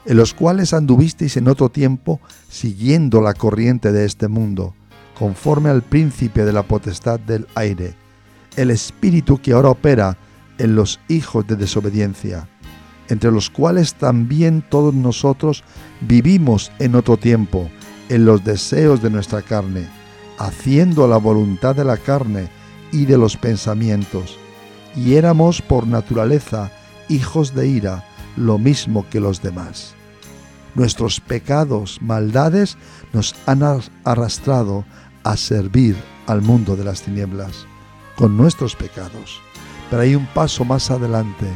en 0.04 0.16
los 0.16 0.34
cuales 0.34 0.72
anduvisteis 0.72 1.36
en 1.36 1.48
otro 1.48 1.68
tiempo 1.68 2.20
siguiendo 2.48 3.20
la 3.20 3.34
corriente 3.34 3.92
de 3.92 4.04
este 4.04 4.28
mundo, 4.28 4.74
conforme 5.18 5.70
al 5.70 5.82
príncipe 5.82 6.44
de 6.44 6.52
la 6.52 6.62
potestad 6.62 7.20
del 7.20 7.46
aire, 7.54 7.94
el 8.56 8.70
espíritu 8.70 9.38
que 9.38 9.52
ahora 9.52 9.70
opera 9.70 10.16
en 10.58 10.74
los 10.74 11.00
hijos 11.08 11.46
de 11.46 11.56
desobediencia, 11.56 12.48
entre 13.08 13.30
los 13.30 13.50
cuales 13.50 13.94
también 13.94 14.64
todos 14.68 14.94
nosotros 14.94 15.64
vivimos 16.00 16.72
en 16.78 16.94
otro 16.94 17.16
tiempo, 17.16 17.70
en 18.08 18.24
los 18.24 18.44
deseos 18.44 19.02
de 19.02 19.10
nuestra 19.10 19.42
carne, 19.42 19.86
haciendo 20.38 21.06
la 21.06 21.16
voluntad 21.16 21.74
de 21.74 21.84
la 21.84 21.96
carne 21.96 22.48
y 22.90 23.06
de 23.06 23.18
los 23.18 23.36
pensamientos, 23.36 24.38
y 24.96 25.14
éramos 25.14 25.62
por 25.62 25.86
naturaleza 25.86 26.70
hijos 27.08 27.54
de 27.54 27.68
ira, 27.68 28.04
lo 28.36 28.58
mismo 28.58 29.06
que 29.10 29.20
los 29.20 29.42
demás. 29.42 29.94
Nuestros 30.74 31.20
pecados, 31.20 31.98
maldades, 32.00 32.76
nos 33.12 33.34
han 33.46 33.62
ar- 33.62 33.82
arrastrado 34.04 34.84
a 35.24 35.36
servir 35.36 35.96
al 36.26 36.40
mundo 36.42 36.76
de 36.76 36.84
las 36.84 37.02
tinieblas, 37.02 37.66
con 38.16 38.36
nuestros 38.36 38.74
pecados. 38.74 39.40
Pero 39.90 40.02
hay 40.02 40.14
un 40.14 40.26
paso 40.28 40.64
más 40.64 40.90
adelante, 40.90 41.46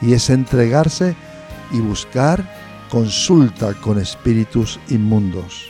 y 0.00 0.12
es 0.12 0.30
entregarse 0.30 1.16
y 1.72 1.80
buscar 1.80 2.44
consulta 2.90 3.74
con 3.80 3.98
espíritus 3.98 4.78
inmundos. 4.88 5.66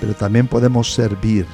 Pero 0.00 0.14
también 0.14 0.48
podemos 0.48 0.92
servir 0.92 1.46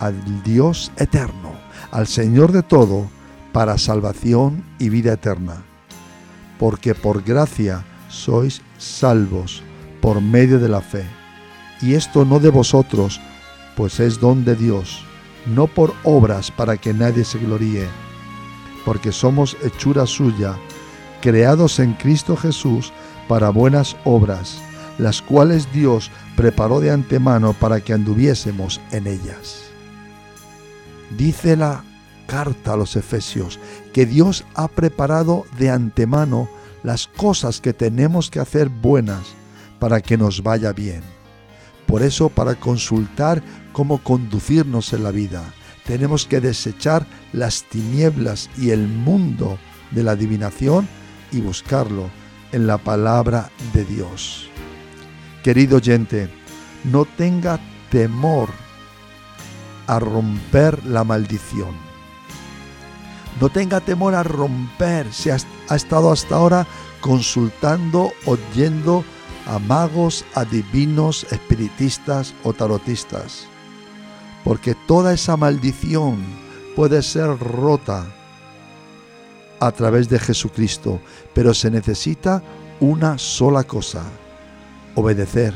al 0.00 0.42
Dios 0.44 0.90
eterno, 0.96 1.52
al 1.90 2.06
Señor 2.06 2.52
de 2.52 2.62
todo, 2.62 3.10
para 3.52 3.76
salvación 3.76 4.64
y 4.78 4.88
vida 4.88 5.14
eterna. 5.14 5.64
Porque 6.58 6.94
por 6.94 7.22
gracia 7.22 7.84
sois 8.08 8.62
salvos 8.78 9.62
por 10.00 10.20
medio 10.20 10.58
de 10.58 10.68
la 10.68 10.80
fe. 10.80 11.04
Y 11.80 11.94
esto 11.94 12.24
no 12.24 12.40
de 12.40 12.50
vosotros, 12.50 13.20
pues 13.76 14.00
es 14.00 14.18
don 14.18 14.44
de 14.44 14.56
Dios, 14.56 15.04
no 15.46 15.66
por 15.66 15.94
obras 16.04 16.50
para 16.50 16.76
que 16.76 16.92
nadie 16.92 17.24
se 17.24 17.38
gloríe, 17.38 17.86
porque 18.84 19.12
somos 19.12 19.56
hechura 19.62 20.06
suya, 20.06 20.56
creados 21.20 21.78
en 21.78 21.94
Cristo 21.94 22.36
Jesús 22.36 22.92
para 23.28 23.50
buenas 23.50 23.96
obras, 24.04 24.58
las 24.98 25.22
cuales 25.22 25.72
Dios 25.72 26.10
preparó 26.36 26.80
de 26.80 26.90
antemano 26.90 27.52
para 27.52 27.80
que 27.80 27.92
anduviésemos 27.92 28.80
en 28.90 29.06
ellas. 29.06 29.64
Dice 31.16 31.56
la 31.56 31.84
carta 32.26 32.74
a 32.74 32.76
los 32.76 32.96
Efesios 32.96 33.58
que 33.98 34.06
Dios 34.06 34.44
ha 34.54 34.68
preparado 34.68 35.44
de 35.58 35.70
antemano 35.70 36.48
las 36.84 37.08
cosas 37.08 37.60
que 37.60 37.72
tenemos 37.72 38.30
que 38.30 38.38
hacer 38.38 38.68
buenas 38.68 39.34
para 39.80 40.00
que 40.00 40.16
nos 40.16 40.44
vaya 40.44 40.72
bien. 40.72 41.02
Por 41.84 42.02
eso, 42.02 42.28
para 42.28 42.54
consultar 42.54 43.42
cómo 43.72 43.98
conducirnos 43.98 44.92
en 44.92 45.02
la 45.02 45.10
vida, 45.10 45.42
tenemos 45.84 46.26
que 46.26 46.38
desechar 46.38 47.08
las 47.32 47.64
tinieblas 47.64 48.48
y 48.56 48.70
el 48.70 48.86
mundo 48.86 49.58
de 49.90 50.04
la 50.04 50.12
adivinación 50.12 50.86
y 51.32 51.40
buscarlo 51.40 52.08
en 52.52 52.68
la 52.68 52.78
palabra 52.78 53.50
de 53.74 53.84
Dios. 53.84 54.48
Querido 55.42 55.78
oyente, 55.78 56.30
no 56.84 57.04
tenga 57.04 57.58
temor 57.90 58.48
a 59.88 59.98
romper 59.98 60.86
la 60.86 61.02
maldición. 61.02 61.87
No 63.40 63.48
tenga 63.48 63.80
temor 63.80 64.14
a 64.14 64.22
romper 64.22 65.12
si 65.12 65.30
ha, 65.30 65.36
estado 65.74 66.10
hasta 66.10 66.34
ahora 66.34 66.66
consultando, 67.00 68.12
oyendo 68.26 69.04
a 69.46 69.58
magos, 69.60 70.24
adivinos, 70.34 71.24
espiritistas 71.30 72.34
o 72.42 72.52
tarotistas. 72.52 73.46
Porque 74.42 74.74
toda 74.86 75.12
esa 75.12 75.36
maldición 75.36 76.18
puede 76.74 77.02
ser 77.02 77.38
rota 77.38 78.06
a 79.60 79.70
través 79.72 80.08
de 80.08 80.18
Jesucristo, 80.18 81.00
pero 81.32 81.54
se 81.54 81.70
necesita 81.70 82.42
una 82.80 83.18
sola 83.18 83.62
cosa, 83.64 84.02
obedecer. 84.94 85.54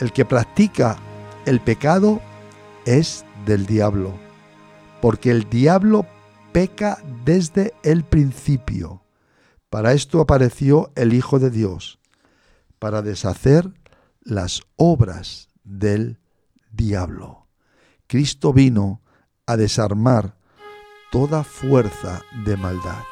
El 0.00 0.12
que 0.12 0.24
practica 0.24 0.96
el 1.44 1.60
pecado 1.60 2.20
es 2.86 3.24
del 3.44 3.66
diablo, 3.66 4.14
porque 5.00 5.30
el 5.30 5.48
diablo 5.48 6.06
peca 6.56 6.96
desde 7.26 7.74
el 7.82 8.02
principio. 8.02 9.02
Para 9.68 9.92
esto 9.92 10.22
apareció 10.22 10.90
el 10.96 11.12
Hijo 11.12 11.38
de 11.38 11.50
Dios, 11.50 11.98
para 12.78 13.02
deshacer 13.02 13.74
las 14.22 14.62
obras 14.76 15.50
del 15.64 16.18
diablo. 16.72 17.46
Cristo 18.06 18.54
vino 18.54 19.02
a 19.44 19.58
desarmar 19.58 20.38
toda 21.12 21.44
fuerza 21.44 22.22
de 22.46 22.56
maldad. 22.56 23.04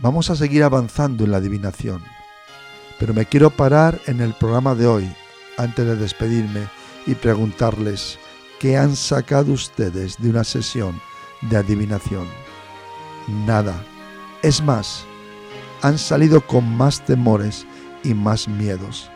Vamos 0.00 0.30
a 0.30 0.36
seguir 0.36 0.62
avanzando 0.62 1.24
en 1.24 1.32
la 1.32 1.36
adivinación, 1.36 2.02
pero 2.98 3.12
me 3.12 3.26
quiero 3.26 3.50
parar 3.50 4.00
en 4.06 4.22
el 4.22 4.32
programa 4.32 4.74
de 4.74 4.86
hoy, 4.86 5.14
antes 5.58 5.84
de 5.84 5.96
despedirme, 5.96 6.70
y 7.04 7.16
preguntarles 7.16 8.18
qué 8.58 8.76
han 8.76 8.96
sacado 8.96 9.52
ustedes 9.52 10.16
de 10.18 10.30
una 10.30 10.44
sesión 10.44 11.00
de 11.42 11.56
adivinación. 11.56 12.26
Nada. 13.46 13.84
Es 14.42 14.62
más, 14.62 15.04
han 15.82 15.98
salido 15.98 16.40
con 16.46 16.76
más 16.76 17.04
temores 17.04 17.66
y 18.04 18.14
más 18.14 18.48
miedos 18.48 19.10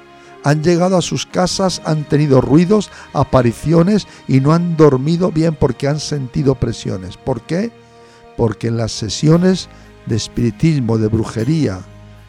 han 0.44 0.62
llegado 0.62 0.96
a 0.96 1.02
sus 1.02 1.26
casas, 1.26 1.82
han 1.84 2.04
tenido 2.04 2.40
ruidos, 2.40 2.90
apariciones 3.12 4.06
y 4.26 4.40
no 4.40 4.52
han 4.52 4.76
dormido 4.76 5.30
bien 5.30 5.54
porque 5.54 5.88
han 5.88 6.00
sentido 6.00 6.54
presiones. 6.54 7.16
¿Por 7.16 7.42
qué? 7.42 7.70
Porque 8.36 8.68
en 8.68 8.76
las 8.76 8.92
sesiones 8.92 9.68
de 10.06 10.16
espiritismo, 10.16 10.98
de 10.98 11.08
brujería 11.08 11.80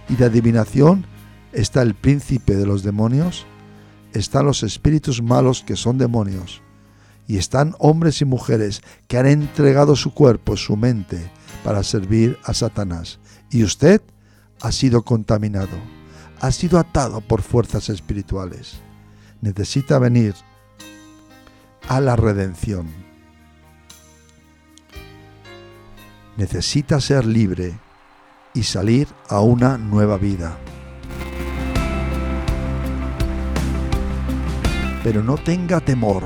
y 0.10 0.16
de 0.16 0.26
adivinación 0.26 1.06
está 1.54 1.82
el 1.82 1.96
príncipe 1.96 2.56
de 2.56 2.66
los 2.66 2.84
demonios, 2.84 3.46
están 4.14 4.46
los 4.46 4.64
espíritus 4.64 5.22
malos 5.22 5.64
que 5.66 5.76
son 5.76 5.98
demonios 5.98 6.63
y 7.34 7.38
están 7.38 7.74
hombres 7.80 8.22
y 8.22 8.26
mujeres 8.26 8.82
que 9.08 9.18
han 9.18 9.26
entregado 9.26 9.96
su 9.96 10.14
cuerpo, 10.14 10.56
su 10.56 10.78
mente, 10.78 11.32
para 11.64 11.82
servir 11.82 12.38
a 12.44 12.54
Satanás. 12.54 13.20
Y 13.50 13.64
usted 13.64 14.02
ha 14.62 14.72
sido 14.72 15.02
contaminado 15.02 15.78
ha 16.44 16.52
sido 16.52 16.78
atado 16.78 17.22
por 17.22 17.42
fuerzas 17.42 17.88
espirituales. 17.88 18.82
Necesita 19.40 19.98
venir 19.98 20.36
a 21.88 22.02
la 22.02 22.18
redención. 22.18 22.90
Necesita 26.36 27.00
ser 27.00 27.26
libre 27.26 27.80
y 28.54 28.64
salir 28.64 29.08
a 29.30 29.40
una 29.40 29.78
nueva 29.78 30.18
vida. 30.18 30.58
Pero 35.02 35.24
no 35.24 35.38
tenga 35.38 35.80
temor, 35.80 36.26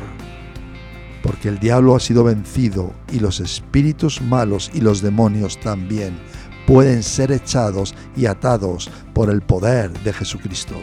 porque 1.28 1.50
el 1.50 1.60
diablo 1.60 1.94
ha 1.94 2.00
sido 2.00 2.24
vencido 2.24 2.94
y 3.12 3.20
los 3.20 3.42
espíritus 3.42 4.22
malos 4.22 4.72
y 4.74 4.80
los 4.80 5.02
demonios 5.02 5.60
también 5.60 6.18
pueden 6.66 7.04
ser 7.04 7.34
echados 7.34 7.94
y 8.16 8.28
atados 8.28 8.90
por 9.14 9.30
el 9.30 9.42
poder 9.42 9.92
de 10.04 10.14
Jesucristo. 10.14 10.76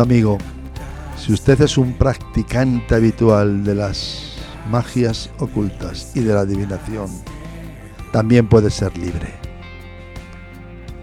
Amigo, 0.00 0.38
si 1.18 1.32
usted 1.34 1.60
es 1.60 1.76
un 1.76 1.92
practicante 1.92 2.94
habitual 2.94 3.64
de 3.64 3.74
las 3.74 4.32
magias 4.70 5.28
ocultas 5.38 6.12
y 6.14 6.20
de 6.20 6.32
la 6.32 6.40
adivinación, 6.40 7.10
también 8.10 8.48
puede 8.48 8.70
ser 8.70 8.96
libre. 8.96 9.28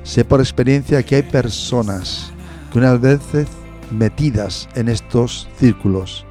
Sé 0.03 0.25
por 0.25 0.39
experiencia 0.39 1.03
que 1.03 1.17
hay 1.17 1.21
personas 1.21 2.31
que 2.71 2.79
unas 2.79 2.99
veces 2.99 3.47
metidas 3.91 4.67
en 4.73 4.89
estos 4.89 5.47
círculos 5.59 6.25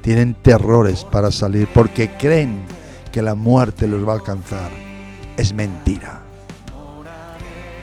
tienen 0.00 0.34
terrores 0.34 1.04
para 1.04 1.32
salir 1.32 1.66
porque 1.74 2.12
creen 2.16 2.60
que 3.10 3.20
la 3.20 3.34
muerte 3.34 3.88
los 3.88 4.06
va 4.06 4.12
a 4.12 4.16
alcanzar. 4.16 4.70
Es 5.36 5.52
mentira. 5.52 6.22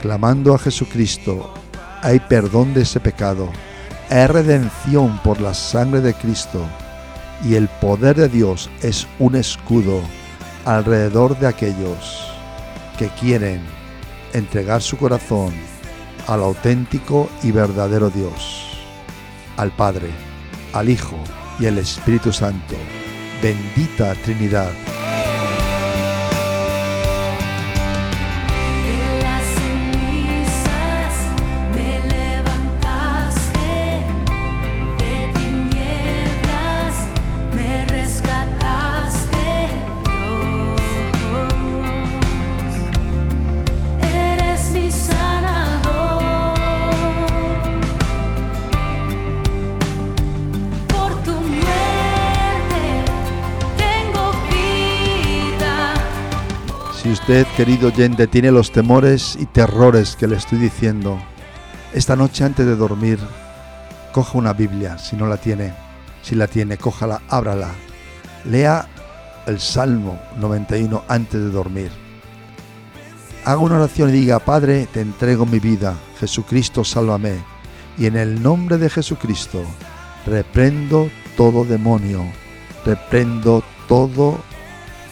Clamando 0.01 0.55
a 0.55 0.59
Jesucristo, 0.59 1.53
hay 2.01 2.21
perdón 2.21 2.73
de 2.73 2.83
ese 2.83 3.01
pecado 3.01 3.49
es 4.13 4.29
redención 4.29 5.17
por 5.23 5.41
la 5.41 5.55
sangre 5.55 5.99
de 5.99 6.13
Cristo 6.13 6.63
y 7.43 7.55
el 7.55 7.67
poder 7.67 8.15
de 8.15 8.29
Dios 8.29 8.69
es 8.83 9.07
un 9.17 9.35
escudo 9.35 10.01
alrededor 10.65 11.35
de 11.39 11.47
aquellos 11.47 12.31
que 12.99 13.07
quieren 13.19 13.59
entregar 14.33 14.83
su 14.83 14.97
corazón 14.97 15.51
al 16.27 16.43
auténtico 16.43 17.27
y 17.41 17.51
verdadero 17.51 18.11
Dios, 18.11 18.77
al 19.57 19.71
Padre, 19.71 20.11
al 20.73 20.89
Hijo 20.89 21.17
y 21.59 21.65
al 21.65 21.79
Espíritu 21.79 22.31
Santo. 22.31 22.75
Bendita 23.41 24.13
Trinidad. 24.23 24.69
Usted, 57.23 57.47
querido 57.55 57.87
oyente, 57.87 58.27
tiene 58.27 58.51
los 58.51 58.73
temores 58.73 59.37
y 59.39 59.45
terrores 59.45 60.17
que 60.17 60.27
le 60.27 60.35
estoy 60.35 60.59
diciendo, 60.59 61.17
esta 61.93 62.17
noche 62.17 62.43
antes 62.43 62.65
de 62.65 62.75
dormir, 62.75 63.17
coja 64.11 64.37
una 64.37 64.51
Biblia, 64.51 64.97
si 64.97 65.15
no 65.15 65.27
la 65.27 65.37
tiene. 65.37 65.73
Si 66.21 66.35
la 66.35 66.47
tiene, 66.47 66.77
cójala, 66.77 67.21
ábrala. 67.29 67.69
Lea 68.43 68.89
el 69.47 69.61
Salmo 69.61 70.19
91 70.37 71.05
antes 71.07 71.39
de 71.39 71.49
dormir. 71.49 71.91
Haga 73.45 73.59
una 73.59 73.77
oración 73.77 74.09
y 74.09 74.19
diga, 74.19 74.39
Padre, 74.39 74.89
te 74.91 74.99
entrego 74.99 75.45
mi 75.45 75.59
vida, 75.59 75.95
Jesucristo, 76.19 76.83
sálvame. 76.83 77.37
Y 77.97 78.05
en 78.05 78.17
el 78.17 78.43
nombre 78.43 78.77
de 78.77 78.89
Jesucristo, 78.89 79.63
reprendo 80.25 81.09
todo 81.37 81.63
demonio, 81.63 82.25
reprendo 82.85 83.63
todo 83.87 84.39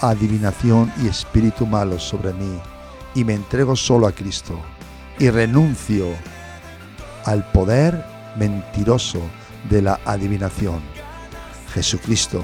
adivinación 0.01 0.91
y 1.03 1.07
espíritu 1.07 1.65
malo 1.65 1.99
sobre 1.99 2.33
mí, 2.33 2.59
y 3.15 3.23
me 3.23 3.33
entrego 3.33 3.75
solo 3.75 4.07
a 4.07 4.11
Cristo, 4.11 4.59
y 5.19 5.29
renuncio 5.29 6.07
al 7.25 7.49
poder 7.51 8.03
mentiroso 8.37 9.21
de 9.69 9.81
la 9.81 9.99
adivinación. 10.05 10.81
Jesucristo 11.73 12.43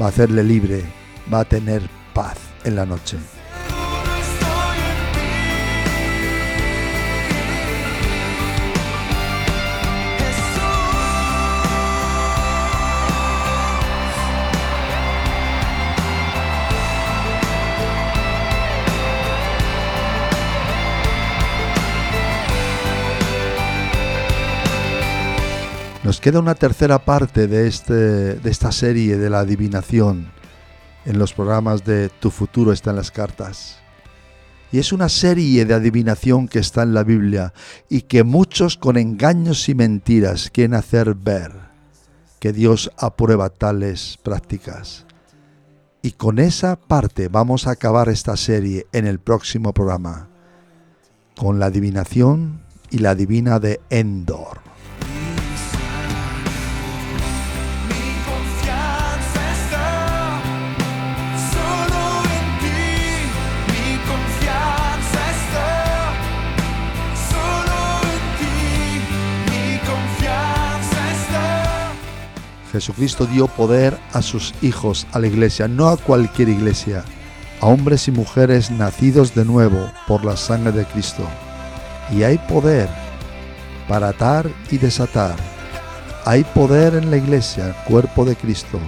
va 0.00 0.06
a 0.06 0.08
hacerle 0.10 0.44
libre, 0.44 0.84
va 1.32 1.40
a 1.40 1.44
tener 1.44 1.82
paz 2.14 2.36
en 2.64 2.76
la 2.76 2.86
noche. 2.86 3.16
Queda 26.20 26.38
una 26.38 26.54
tercera 26.54 26.98
parte 26.98 27.46
de, 27.46 27.66
este, 27.66 27.94
de 27.94 28.50
esta 28.50 28.72
serie 28.72 29.16
de 29.16 29.30
la 29.30 29.38
adivinación 29.38 30.30
en 31.06 31.18
los 31.18 31.32
programas 31.32 31.82
de 31.86 32.10
Tu 32.10 32.30
futuro 32.30 32.72
está 32.72 32.90
en 32.90 32.96
las 32.96 33.10
cartas. 33.10 33.78
Y 34.70 34.80
es 34.80 34.92
una 34.92 35.08
serie 35.08 35.64
de 35.64 35.72
adivinación 35.72 36.46
que 36.46 36.58
está 36.58 36.82
en 36.82 36.92
la 36.92 37.04
Biblia 37.04 37.54
y 37.88 38.02
que 38.02 38.22
muchos 38.22 38.76
con 38.76 38.98
engaños 38.98 39.66
y 39.70 39.74
mentiras 39.74 40.50
quieren 40.50 40.74
hacer 40.74 41.14
ver 41.14 41.52
que 42.38 42.52
Dios 42.52 42.90
aprueba 42.98 43.48
tales 43.48 44.18
prácticas. 44.22 45.06
Y 46.02 46.12
con 46.12 46.38
esa 46.38 46.76
parte 46.76 47.28
vamos 47.28 47.66
a 47.66 47.72
acabar 47.72 48.10
esta 48.10 48.36
serie 48.36 48.86
en 48.92 49.06
el 49.06 49.20
próximo 49.20 49.72
programa, 49.72 50.28
con 51.34 51.58
la 51.58 51.66
adivinación 51.66 52.60
y 52.90 52.98
la 52.98 53.14
divina 53.14 53.58
de 53.58 53.80
Endor. 53.88 54.69
Jesucristo 72.80 73.26
dio 73.26 73.46
poder 73.46 73.98
a 74.14 74.22
sus 74.22 74.54
hijos, 74.62 75.06
a 75.12 75.18
la 75.18 75.26
iglesia, 75.26 75.68
no 75.68 75.90
a 75.90 75.98
cualquier 75.98 76.48
iglesia, 76.48 77.04
a 77.60 77.66
hombres 77.66 78.08
y 78.08 78.10
mujeres 78.10 78.70
nacidos 78.70 79.34
de 79.34 79.44
nuevo 79.44 79.92
por 80.08 80.24
la 80.24 80.34
sangre 80.34 80.72
de 80.72 80.86
Cristo. 80.86 81.22
Y 82.10 82.22
hay 82.22 82.38
poder 82.38 82.88
para 83.86 84.08
atar 84.08 84.48
y 84.70 84.78
desatar. 84.78 85.36
Hay 86.24 86.42
poder 86.42 86.94
en 86.94 87.10
la 87.10 87.18
iglesia, 87.18 87.76
cuerpo 87.84 88.24
de 88.24 88.34
Cristo, 88.34 88.80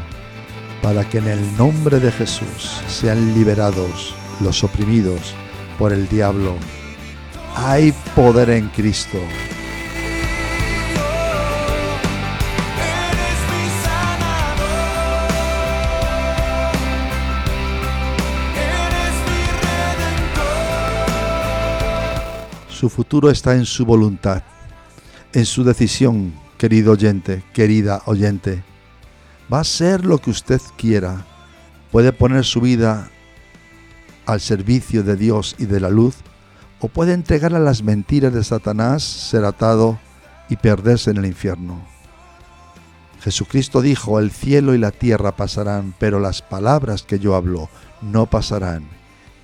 para 0.81 1.07
que 1.07 1.19
en 1.19 1.29
el 1.29 1.57
nombre 1.59 2.01
de 2.01 2.11
Jesús 2.13 2.81
sean 2.89 3.35
liberados 3.35 4.15
los 4.41 4.65
oprimidos 4.65 5.35
por 5.79 5.93
el 5.93 6.09
diablo. 6.09 6.55
Hay 7.57 7.93
poder 8.17 8.49
en 8.49 8.69
Cristo 8.69 9.19
Su 22.83 22.90
futuro 22.90 23.31
está 23.31 23.55
en 23.55 23.64
su 23.64 23.87
voluntad, 23.87 24.42
en 25.33 25.47
su 25.47 25.62
decisión, 25.62 26.35
querido 26.59 26.90
oyente, 26.90 27.45
querida 27.53 28.03
oyente. 28.07 28.64
Va 29.53 29.61
a 29.61 29.64
ser 29.64 30.05
lo 30.05 30.18
que 30.18 30.31
usted 30.31 30.61
quiera. 30.77 31.25
Puede 31.92 32.12
poner 32.12 32.45
su 32.45 32.61
vida 32.61 33.09
al 34.27 34.40
servicio 34.40 35.05
de 35.05 35.14
Dios 35.14 35.55
y 35.61 35.66
de 35.66 35.79
la 35.79 35.90
luz, 35.90 36.16
o 36.81 36.88
puede 36.88 37.12
entregar 37.12 37.55
a 37.55 37.61
las 37.61 37.85
mentiras 37.85 38.35
de 38.35 38.42
Satanás, 38.42 39.05
ser 39.05 39.45
atado 39.45 40.01
y 40.49 40.57
perderse 40.57 41.12
en 41.12 41.18
el 41.18 41.27
infierno. 41.27 41.81
Jesucristo 43.21 43.81
dijo, 43.81 44.18
el 44.18 44.33
cielo 44.33 44.75
y 44.75 44.79
la 44.79 44.90
tierra 44.90 45.37
pasarán, 45.37 45.95
pero 46.01 46.18
las 46.18 46.42
palabras 46.42 47.05
que 47.05 47.21
yo 47.21 47.37
hablo 47.37 47.68
no 48.01 48.27
pasarán. 48.27 48.88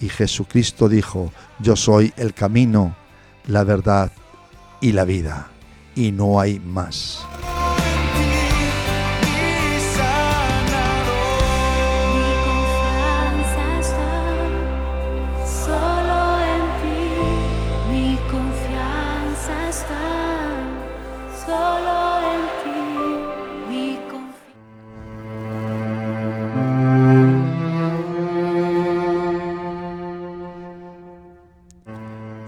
Y 0.00 0.08
Jesucristo 0.08 0.88
dijo, 0.88 1.32
yo 1.60 1.76
soy 1.76 2.12
el 2.16 2.34
camino, 2.34 2.96
la 3.48 3.64
verdad 3.64 4.12
y 4.80 4.92
la 4.92 5.04
vida. 5.04 5.48
Y 5.96 6.12
no 6.12 6.38
hay 6.38 6.60
más. 6.60 7.26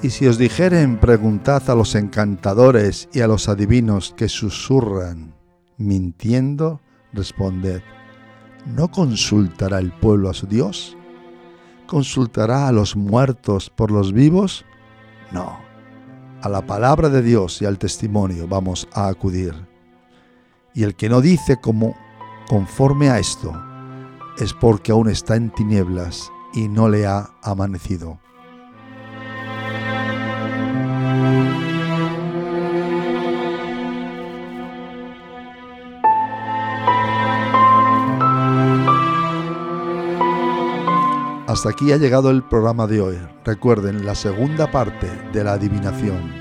Y 0.03 0.09
si 0.09 0.27
os 0.27 0.39
dijeren, 0.39 0.99
preguntad 0.99 1.69
a 1.69 1.75
los 1.75 1.95
encantadores 1.95 3.11
y 3.13 3.21
a 3.21 3.27
los 3.27 3.51
adivinos 3.51 4.15
que 4.17 4.31
susurran, 4.31 5.35
mintiendo, 5.77 6.81
responded, 7.13 7.83
¿no 8.65 8.91
consultará 8.91 9.79
el 9.79 9.93
pueblo 9.93 10.31
a 10.31 10.35
su 10.35 10.47
Dios? 10.47 10.97
¿Consultará 11.87 12.67
a 12.67 12.73
los 12.73 12.97
muertos 12.97 13.69
por 13.69 13.91
los 13.91 14.15
vivos? 14.15 14.65
No, 15.33 15.59
a 16.41 16.49
la 16.49 16.65
palabra 16.65 17.11
de 17.11 17.21
Dios 17.21 17.61
y 17.61 17.67
al 17.67 17.79
testimonio 17.79 18.49
vamos 18.49 18.89
a 18.95 19.09
acudir. 19.09 19.55
Y 20.73 20.85
el 20.85 20.95
que 20.95 21.11
no 21.11 21.21
dice 21.21 21.59
como 21.61 21.95
conforme 22.49 23.11
a 23.11 23.19
esto, 23.19 23.53
es 24.39 24.55
porque 24.55 24.93
aún 24.93 25.11
está 25.11 25.37
en 25.37 25.51
tinieblas 25.51 26.33
y 26.55 26.69
no 26.69 26.89
le 26.89 27.07
ha 27.07 27.29
amanecido. 27.43 28.19
Hasta 41.51 41.71
aquí 41.71 41.91
ha 41.91 41.97
llegado 41.97 42.31
el 42.31 42.45
programa 42.45 42.87
de 42.87 43.01
hoy. 43.01 43.19
Recuerden 43.45 44.07
la 44.07 44.15
segunda 44.15 44.71
parte 44.71 45.11
de 45.33 45.43
la 45.43 45.55
adivinación. 45.55 46.33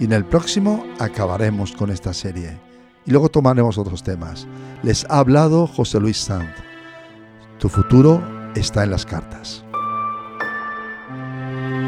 Y 0.00 0.04
en 0.04 0.12
el 0.12 0.24
próximo 0.24 0.84
acabaremos 0.98 1.70
con 1.72 1.90
esta 1.90 2.12
serie. 2.12 2.58
Y 3.06 3.12
luego 3.12 3.28
tomaremos 3.28 3.78
otros 3.78 4.02
temas. 4.02 4.48
Les 4.82 5.06
ha 5.08 5.20
hablado 5.20 5.68
José 5.68 6.00
Luis 6.00 6.18
Sanz. 6.18 6.50
Tu 7.60 7.68
futuro 7.68 8.20
está 8.56 8.82
en 8.82 8.90
las 8.90 9.06
cartas. 9.06 9.64